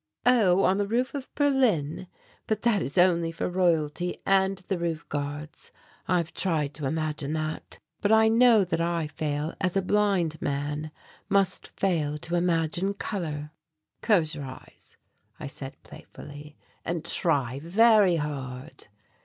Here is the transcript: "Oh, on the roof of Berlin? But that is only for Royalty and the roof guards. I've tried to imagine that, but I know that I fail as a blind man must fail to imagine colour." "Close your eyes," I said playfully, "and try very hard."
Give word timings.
"Oh, 0.25 0.63
on 0.63 0.77
the 0.77 0.87
roof 0.87 1.13
of 1.13 1.29
Berlin? 1.35 2.07
But 2.47 2.63
that 2.63 2.81
is 2.81 2.97
only 2.97 3.31
for 3.31 3.47
Royalty 3.47 4.17
and 4.25 4.57
the 4.57 4.79
roof 4.79 5.07
guards. 5.09 5.69
I've 6.07 6.33
tried 6.33 6.73
to 6.73 6.87
imagine 6.87 7.33
that, 7.33 7.77
but 8.01 8.11
I 8.11 8.27
know 8.27 8.63
that 8.63 8.81
I 8.81 9.05
fail 9.05 9.53
as 9.61 9.77
a 9.77 9.81
blind 9.83 10.41
man 10.41 10.89
must 11.29 11.67
fail 11.79 12.17
to 12.17 12.33
imagine 12.33 12.95
colour." 12.95 13.51
"Close 14.01 14.33
your 14.33 14.45
eyes," 14.45 14.97
I 15.39 15.45
said 15.45 15.75
playfully, 15.83 16.57
"and 16.83 17.05
try 17.05 17.59
very 17.59 18.15
hard." 18.15 18.87